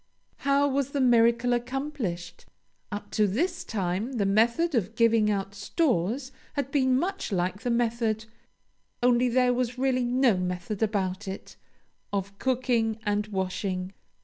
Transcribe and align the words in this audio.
How 0.37 0.67
was 0.67 0.93
the 0.93 0.99
miracle 0.99 1.53
accomplished? 1.53 2.47
Up 2.91 3.11
to 3.11 3.27
this 3.27 3.63
time, 3.63 4.13
the 4.13 4.25
method 4.25 4.73
of 4.73 4.95
giving 4.95 5.29
out 5.29 5.53
stores 5.53 6.31
had 6.53 6.71
been 6.71 6.97
much 6.97 7.31
like 7.31 7.61
the 7.61 7.69
method 7.69 8.25
(only 9.03 9.29
there 9.29 9.53
was 9.53 9.77
really 9.77 10.03
no 10.03 10.37
method 10.37 10.81
about 10.81 11.27
it!) 11.27 11.55
of 12.11 12.35
cooking 12.39 12.97
and 13.05 13.27
washing. 13.27 13.93